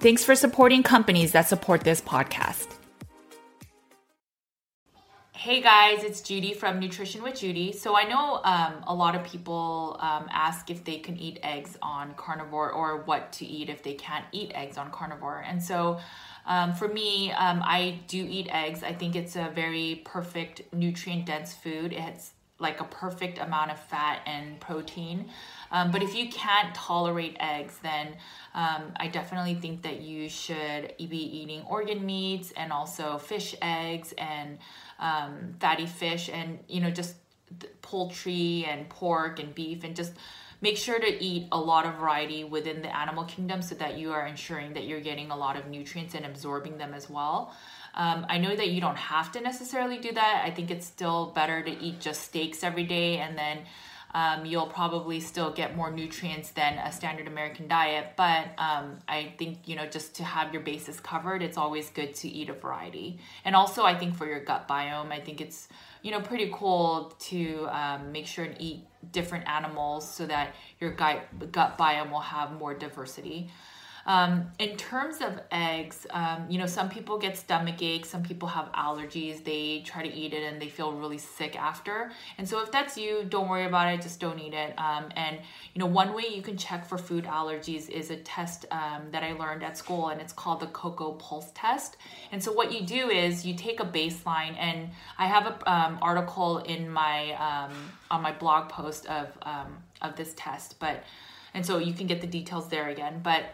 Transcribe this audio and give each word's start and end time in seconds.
Thanks 0.00 0.24
for 0.24 0.36
supporting 0.36 0.84
companies 0.84 1.32
that 1.32 1.48
support 1.48 1.80
this 1.82 2.00
podcast. 2.00 2.68
Hey 5.32 5.60
guys, 5.60 6.04
it's 6.04 6.20
Judy 6.20 6.54
from 6.54 6.78
Nutrition 6.78 7.20
with 7.20 7.40
Judy. 7.40 7.72
So 7.72 7.96
I 7.96 8.04
know 8.04 8.40
um, 8.44 8.84
a 8.86 8.94
lot 8.94 9.16
of 9.16 9.24
people 9.24 9.96
um, 9.98 10.28
ask 10.30 10.70
if 10.70 10.84
they 10.84 10.98
can 10.98 11.16
eat 11.16 11.40
eggs 11.42 11.76
on 11.82 12.14
carnivore 12.14 12.70
or 12.70 13.02
what 13.02 13.32
to 13.34 13.46
eat 13.46 13.68
if 13.68 13.82
they 13.82 13.94
can't 13.94 14.24
eat 14.30 14.52
eggs 14.54 14.76
on 14.78 14.92
carnivore. 14.92 15.44
And 15.44 15.60
so 15.60 15.98
um, 16.46 16.74
for 16.74 16.86
me, 16.86 17.32
um, 17.32 17.60
I 17.64 17.98
do 18.06 18.24
eat 18.28 18.48
eggs. 18.52 18.84
I 18.84 18.92
think 18.92 19.16
it's 19.16 19.34
a 19.34 19.50
very 19.52 20.02
perfect 20.04 20.62
nutrient 20.72 21.26
dense 21.26 21.54
food. 21.54 21.92
It's 21.92 22.32
like 22.58 22.80
a 22.80 22.84
perfect 22.84 23.38
amount 23.38 23.70
of 23.70 23.78
fat 23.78 24.20
and 24.26 24.58
protein. 24.60 25.30
Um, 25.70 25.90
but 25.90 26.02
if 26.02 26.14
you 26.14 26.28
can't 26.28 26.74
tolerate 26.74 27.36
eggs, 27.38 27.78
then 27.82 28.16
um, 28.54 28.92
I 28.96 29.08
definitely 29.08 29.54
think 29.54 29.82
that 29.82 30.00
you 30.00 30.28
should 30.28 30.94
be 30.98 31.40
eating 31.40 31.62
organ 31.62 32.04
meats 32.04 32.52
and 32.56 32.72
also 32.72 33.18
fish 33.18 33.54
eggs 33.62 34.12
and 34.18 34.58
um, 34.98 35.54
fatty 35.60 35.86
fish 35.86 36.28
and, 36.32 36.58
you 36.68 36.80
know, 36.80 36.90
just 36.90 37.14
poultry 37.80 38.66
and 38.68 38.88
pork 38.88 39.38
and 39.40 39.54
beef 39.54 39.84
and 39.84 39.94
just 39.94 40.12
make 40.60 40.76
sure 40.76 40.98
to 40.98 41.24
eat 41.24 41.48
a 41.52 41.60
lot 41.60 41.86
of 41.86 41.94
variety 41.96 42.44
within 42.44 42.82
the 42.82 42.96
animal 42.96 43.24
kingdom 43.24 43.62
so 43.62 43.74
that 43.76 43.96
you 43.96 44.12
are 44.12 44.26
ensuring 44.26 44.74
that 44.74 44.84
you're 44.84 45.00
getting 45.00 45.30
a 45.30 45.36
lot 45.36 45.56
of 45.56 45.68
nutrients 45.68 46.14
and 46.14 46.26
absorbing 46.26 46.78
them 46.78 46.94
as 46.94 47.08
well. 47.08 47.54
Um, 47.94 48.26
I 48.28 48.38
know 48.38 48.54
that 48.54 48.68
you 48.68 48.80
don't 48.80 48.96
have 48.96 49.32
to 49.32 49.40
necessarily 49.40 49.98
do 49.98 50.12
that. 50.12 50.42
I 50.44 50.50
think 50.50 50.70
it's 50.70 50.86
still 50.86 51.32
better 51.34 51.62
to 51.62 51.70
eat 51.70 52.00
just 52.00 52.22
steaks 52.22 52.62
every 52.62 52.84
day 52.84 53.18
and 53.18 53.36
then 53.36 53.58
um, 54.14 54.46
you'll 54.46 54.66
probably 54.66 55.20
still 55.20 55.52
get 55.52 55.76
more 55.76 55.90
nutrients 55.90 56.50
than 56.50 56.78
a 56.78 56.90
standard 56.92 57.26
American 57.26 57.68
diet. 57.68 58.14
But 58.16 58.46
um, 58.58 58.98
I 59.06 59.34
think, 59.38 59.58
you 59.66 59.76
know, 59.76 59.86
just 59.86 60.16
to 60.16 60.24
have 60.24 60.52
your 60.52 60.62
bases 60.62 60.98
covered, 60.98 61.42
it's 61.42 61.58
always 61.58 61.90
good 61.90 62.14
to 62.16 62.28
eat 62.28 62.48
a 62.48 62.54
variety. 62.54 63.18
And 63.44 63.54
also, 63.54 63.84
I 63.84 63.96
think 63.96 64.16
for 64.16 64.26
your 64.26 64.40
gut 64.40 64.66
biome, 64.66 65.12
I 65.12 65.20
think 65.20 65.40
it's, 65.40 65.68
you 66.02 66.10
know, 66.10 66.20
pretty 66.20 66.50
cool 66.52 67.12
to 67.18 67.66
um, 67.70 68.12
make 68.12 68.26
sure 68.26 68.44
and 68.44 68.56
eat 68.60 68.84
different 69.12 69.48
animals 69.48 70.08
so 70.10 70.26
that 70.26 70.54
your 70.80 70.90
gut, 70.92 71.52
gut 71.52 71.78
biome 71.78 72.10
will 72.10 72.20
have 72.20 72.52
more 72.52 72.74
diversity. 72.74 73.50
Um, 74.08 74.50
in 74.58 74.78
terms 74.78 75.20
of 75.20 75.38
eggs, 75.52 76.06
um, 76.08 76.46
you 76.48 76.56
know, 76.56 76.64
some 76.64 76.88
people 76.88 77.18
get 77.18 77.36
stomach 77.36 77.82
aches, 77.82 78.08
some 78.08 78.22
people 78.22 78.48
have 78.48 78.72
allergies. 78.72 79.44
They 79.44 79.82
try 79.84 80.02
to 80.02 80.12
eat 80.12 80.32
it 80.32 80.44
and 80.44 80.60
they 80.60 80.70
feel 80.70 80.94
really 80.94 81.18
sick 81.18 81.60
after. 81.60 82.10
And 82.38 82.48
so, 82.48 82.62
if 82.62 82.72
that's 82.72 82.96
you, 82.96 83.26
don't 83.28 83.50
worry 83.50 83.66
about 83.66 83.92
it. 83.92 84.00
Just 84.00 84.18
don't 84.18 84.38
eat 84.38 84.54
it. 84.54 84.72
Um, 84.78 85.10
and 85.14 85.36
you 85.74 85.78
know, 85.78 85.84
one 85.84 86.14
way 86.14 86.24
you 86.34 86.40
can 86.40 86.56
check 86.56 86.86
for 86.86 86.96
food 86.96 87.24
allergies 87.24 87.90
is 87.90 88.10
a 88.10 88.16
test 88.16 88.64
um, 88.70 89.10
that 89.10 89.22
I 89.22 89.34
learned 89.34 89.62
at 89.62 89.76
school, 89.76 90.08
and 90.08 90.22
it's 90.22 90.32
called 90.32 90.60
the 90.60 90.68
Coca 90.68 91.12
Pulse 91.18 91.52
Test. 91.54 91.98
And 92.32 92.42
so, 92.42 92.50
what 92.50 92.72
you 92.72 92.86
do 92.86 93.10
is 93.10 93.44
you 93.44 93.54
take 93.54 93.78
a 93.78 93.84
baseline, 93.84 94.56
and 94.58 94.88
I 95.18 95.26
have 95.26 95.46
an 95.46 95.54
um, 95.66 95.98
article 96.00 96.58
in 96.58 96.88
my 96.88 97.32
um, 97.32 97.74
on 98.10 98.22
my 98.22 98.32
blog 98.32 98.70
post 98.70 99.04
of 99.04 99.28
of 100.00 100.16
this 100.16 100.32
test, 100.34 100.76
but 100.78 101.04
and 101.52 101.66
so 101.66 101.76
you 101.76 101.92
can 101.92 102.06
get 102.06 102.22
the 102.22 102.26
details 102.26 102.68
there 102.68 102.88
again, 102.88 103.20
but 103.22 103.44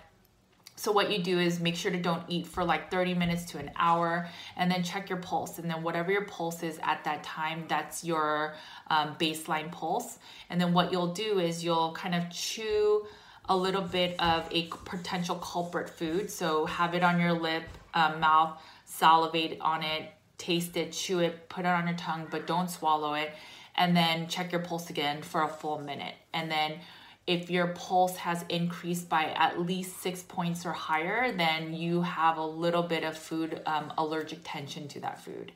so 0.77 0.91
what 0.91 1.11
you 1.11 1.23
do 1.23 1.39
is 1.39 1.61
make 1.61 1.77
sure 1.77 1.93
to 1.93 2.01
don't 2.01 2.25
eat 2.29 2.47
for 2.47 2.65
like 2.65 2.91
30 2.91 3.15
minutes 3.15 3.45
to 3.53 3.59
an 3.59 3.71
hour 3.77 4.29
and 4.57 4.71
then 4.71 4.83
check 4.83 5.09
your 5.09 5.19
pulse. 5.19 5.59
And 5.59 5.71
then 5.71 5.83
whatever 5.83 6.11
your 6.11 6.25
pulse 6.25 6.63
is 6.63 6.79
at 6.83 7.05
that 7.05 7.23
time, 7.23 7.65
that's 7.69 8.05
your 8.05 8.55
um, 8.89 9.15
baseline 9.19 9.71
pulse. 9.71 10.19
And 10.51 10.61
then 10.61 10.73
what 10.73 10.91
you'll 10.91 11.13
do 11.13 11.39
is 11.39 11.65
you'll 11.65 11.93
kind 11.93 12.15
of 12.15 12.29
chew 12.31 13.07
a 13.49 13.57
little 13.57 13.83
bit 13.83 14.19
of 14.21 14.49
a 14.51 14.67
potential 14.85 15.37
culprit 15.37 15.89
food. 15.89 16.31
So 16.31 16.67
have 16.67 16.95
it 16.95 17.05
on 17.05 17.21
your 17.21 17.33
lip, 17.33 17.65
uh, 17.93 18.17
mouth, 18.19 18.61
salivate 18.85 19.59
on 19.61 19.85
it, 19.85 20.11
taste 20.39 20.77
it, 20.77 20.93
chew 20.93 21.21
it, 21.21 21.49
put 21.49 21.61
it 21.61 21.69
on 21.69 21.87
your 21.87 21.97
tongue, 21.97 22.27
but 22.31 22.49
don't 22.49 22.71
swallow 22.71 23.15
it. 23.15 23.33
And 23.77 23.97
then 23.97 24.29
check 24.29 24.51
your 24.51 24.63
pulse 24.63 24.91
again 24.91 25.23
for 25.23 25.43
a 25.43 25.49
full 25.49 25.79
minute. 25.79 26.15
And 26.33 26.51
then 26.51 26.81
if 27.27 27.51
your 27.51 27.69
pulse 27.69 28.17
has 28.17 28.45
increased 28.49 29.09
by 29.09 29.25
at 29.37 29.61
least 29.61 30.01
six 30.03 30.23
points 30.23 30.67
or 30.67 30.73
higher, 30.73 31.33
then 31.33 31.73
you 31.73 32.03
have 32.03 32.37
a 32.37 32.45
little 32.45 32.83
bit 32.83 33.03
of 33.03 33.17
food 33.17 33.63
um, 33.67 33.93
allergic 33.97 34.41
tension 34.45 34.89
to 34.89 35.01
that 35.01 35.23
food. 35.25 35.53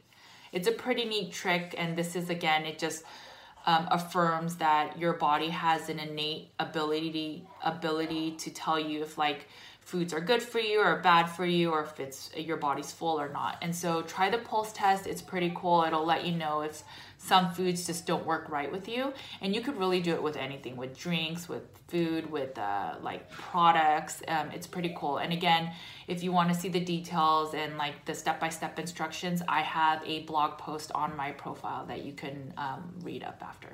It's 0.51 0.67
a 0.67 0.73
pretty 0.73 1.05
neat 1.05 1.33
trick, 1.33 1.75
and 1.77 1.97
this 1.97 2.17
is 2.17 2.31
again, 2.31 2.65
it 2.65 2.79
just 2.79 3.05
um, 3.67 3.87
affirms 3.91 4.57
that 4.57 4.99
your 4.99 5.13
body 5.13 5.51
has 5.51 5.91
an 5.91 5.99
innate 5.99 6.49
ability 6.59 7.45
ability 7.63 8.31
to 8.39 8.51
tell 8.51 8.81
you 8.81 9.03
if 9.03 9.19
like 9.19 9.47
foods 9.89 10.13
are 10.13 10.21
good 10.21 10.43
for 10.43 10.59
you 10.61 10.81
or 10.81 10.97
bad 10.97 11.25
for 11.25 11.47
you 11.47 11.71
or 11.71 11.83
if 11.83 11.99
it's 11.99 12.31
your 12.37 12.59
body's 12.59 12.93
full 12.93 13.19
or 13.19 13.31
not. 13.31 13.57
And 13.63 13.75
so 13.75 14.03
try 14.03 14.29
the 14.29 14.37
pulse 14.37 14.71
test. 14.75 15.07
It's 15.07 15.23
pretty 15.23 15.51
cool. 15.57 15.83
It'll 15.83 16.05
let 16.05 16.27
you 16.27 16.33
know 16.33 16.61
if 16.61 16.83
some 17.17 17.51
foods 17.53 17.87
just 17.87 18.07
don't 18.07 18.27
work 18.27 18.51
right 18.51 18.71
with 18.71 18.87
you. 18.87 19.15
And 19.41 19.55
you 19.55 19.63
could 19.63 19.79
really 19.79 20.03
do 20.03 20.13
it 20.13 20.23
with 20.23 20.37
anything, 20.37 20.77
with 20.77 20.99
drinks, 20.99 21.49
with 21.49 21.63
food, 21.89 22.31
with 22.31 22.59
uh, 22.59 22.97
like 23.01 23.31
products. 23.31 24.23
Um, 24.29 24.51
it's 24.51 24.67
pretty 24.67 24.95
cool. 24.95 25.17
And 25.17 25.33
again, 25.33 25.73
if 26.07 26.23
you 26.23 26.33
want 26.33 26.53
to 26.53 26.61
see 26.61 26.69
the 26.69 26.85
details 26.85 27.55
and 27.55 27.79
like 27.79 28.05
the 28.05 28.15
step-by-step 28.15 28.79
instructions, 28.79 29.41
I 29.49 29.63
have 29.63 30.03
a 30.05 30.21
blog 30.25 30.59
post 30.59 30.93
on 30.95 31.17
my 31.17 31.31
profile 31.31 31.87
that 31.87 32.05
you 32.05 32.13
can 32.13 32.53
um, 32.59 32.93
read 33.03 33.25
up 33.25 33.43
after. 33.43 33.71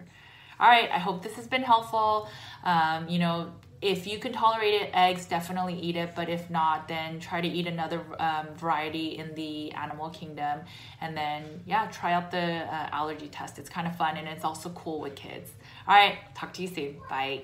All 0.61 0.69
right, 0.69 0.89
I 0.93 1.01
hope 1.01 1.25
this 1.25 1.35
has 1.35 1.49
been 1.49 1.65
helpful. 1.65 2.29
Um, 2.62 3.09
you 3.09 3.19
know, 3.19 3.53
if 3.85 4.07
you 4.07 4.19
can 4.19 4.33
tolerate 4.33 4.73
it, 4.73 4.91
eggs, 4.95 5.27
definitely 5.27 5.79
eat 5.79 5.95
it. 5.95 6.15
But 6.17 6.31
if 6.31 6.49
not, 6.49 6.89
then 6.89 7.21
try 7.21 7.43
to 7.43 7.47
eat 7.47 7.67
another 7.67 8.01
um, 8.19 8.47
variety 8.57 9.19
in 9.19 9.35
the 9.35 9.73
animal 9.73 10.09
kingdom. 10.09 10.61
And 11.03 11.15
then, 11.15 11.61
yeah, 11.67 11.87
try 11.93 12.15
out 12.15 12.31
the 12.31 12.39
uh, 12.39 12.89
allergy 12.93 13.29
test. 13.29 13.59
It's 13.59 13.69
kind 13.69 13.87
of 13.87 13.95
fun 13.97 14.17
and 14.17 14.27
it's 14.27 14.43
also 14.43 14.71
cool 14.71 15.01
with 15.01 15.15
kids. 15.15 15.51
All 15.87 15.95
right, 15.95 16.17
talk 16.35 16.55
to 16.55 16.63
you 16.63 16.69
soon. 16.69 16.97
Bye. 17.11 17.43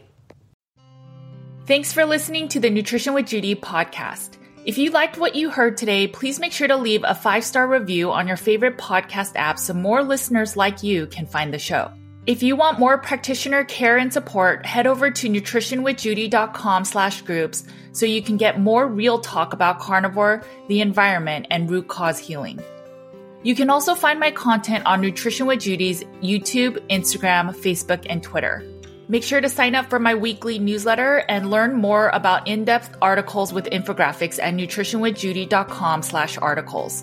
Thanks 1.67 1.93
for 1.93 2.07
listening 2.07 2.49
to 2.49 2.61
the 2.61 2.71
Nutrition 2.71 3.13
with 3.13 3.27
Judy 3.27 3.55
podcast. 3.55 4.39
If 4.65 4.79
you 4.79 4.91
liked 4.91 5.19
what 5.19 5.35
you 5.35 5.51
heard 5.51 5.77
today, 5.77 6.07
please 6.07 6.41
make 6.41 6.53
sure 6.53 6.69
to 6.69 6.77
leave 6.77 7.05
a 7.05 7.15
five 7.15 7.45
star 7.45 7.69
review 7.69 8.13
on 8.13 8.27
your 8.27 8.39
favorite 8.39 8.79
podcast 8.79 9.33
app 9.37 9.59
so 9.59 9.75
more 9.75 10.03
listeners 10.03 10.57
like 10.57 10.83
you 10.83 11.07
can 11.07 11.27
find 11.27 11.53
the 11.53 11.59
show. 11.59 11.93
If 12.31 12.45
you 12.45 12.55
want 12.55 12.79
more 12.79 12.97
practitioner 12.97 13.65
care 13.65 13.97
and 13.97 14.13
support, 14.13 14.65
head 14.65 14.87
over 14.87 15.11
to 15.11 15.29
nutritionwithjudy.com 15.29 16.85
slash 16.85 17.23
groups 17.23 17.65
so 17.91 18.07
you 18.07 18.23
can 18.23 18.37
get 18.37 18.61
more 18.61 18.87
real 18.87 19.19
talk 19.19 19.53
about 19.53 19.81
carnivore, 19.81 20.45
the 20.69 20.81
environment, 20.81 21.49
and 21.51 21.69
root 21.69 21.89
cause 21.89 22.21
healing. 22.21 22.61
You 23.43 23.57
can 23.57 23.69
also 23.69 23.97
find 23.97 24.21
my 24.21 24.31
content 24.31 24.87
on 24.87 25.01
Nutrition 25.01 25.49
with 25.49 25.63
Judy's 25.63 26.05
YouTube, 26.23 26.79
Instagram, 26.87 27.53
Facebook, 27.53 28.07
and 28.09 28.23
Twitter. 28.23 28.63
Make 29.09 29.25
sure 29.25 29.41
to 29.41 29.49
sign 29.49 29.75
up 29.75 29.91
for 29.91 29.99
my 29.99 30.15
weekly 30.15 30.61
newsletter 30.61 31.25
and 31.29 31.51
learn 31.51 31.75
more 31.75 32.11
about 32.11 32.47
in-depth 32.47 32.97
articles 33.03 33.53
with 33.53 33.65
infographics 33.65 34.41
at 34.41 34.55
nutritionwithjudy.com 34.55 36.03
slash 36.03 36.39
articles. 36.39 37.03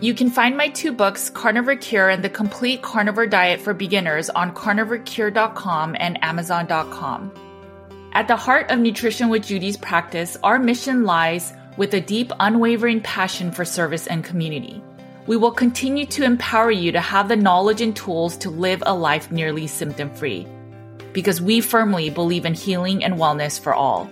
You 0.00 0.14
can 0.14 0.30
find 0.30 0.56
my 0.56 0.68
two 0.68 0.92
books, 0.92 1.28
Carnivore 1.28 1.76
Cure 1.76 2.08
and 2.08 2.24
The 2.24 2.30
Complete 2.30 2.80
Carnivore 2.80 3.26
Diet 3.26 3.60
for 3.60 3.74
Beginners 3.74 4.30
on 4.30 4.54
carnivorecure.com 4.54 5.94
and 6.00 6.24
amazon.com. 6.24 7.30
At 8.12 8.26
the 8.26 8.36
heart 8.36 8.70
of 8.70 8.78
Nutrition 8.78 9.28
with 9.28 9.46
Judy's 9.46 9.76
practice, 9.76 10.38
our 10.42 10.58
mission 10.58 11.04
lies 11.04 11.52
with 11.76 11.92
a 11.92 12.00
deep, 12.00 12.32
unwavering 12.40 13.02
passion 13.02 13.52
for 13.52 13.66
service 13.66 14.06
and 14.06 14.24
community. 14.24 14.82
We 15.26 15.36
will 15.36 15.52
continue 15.52 16.06
to 16.06 16.24
empower 16.24 16.70
you 16.70 16.92
to 16.92 17.00
have 17.00 17.28
the 17.28 17.36
knowledge 17.36 17.82
and 17.82 17.94
tools 17.94 18.38
to 18.38 18.48
live 18.48 18.82
a 18.86 18.94
life 18.94 19.30
nearly 19.30 19.66
symptom 19.66 20.08
free 20.14 20.46
because 21.12 21.42
we 21.42 21.60
firmly 21.60 22.08
believe 22.08 22.46
in 22.46 22.54
healing 22.54 23.04
and 23.04 23.14
wellness 23.14 23.60
for 23.60 23.74
all. 23.74 24.10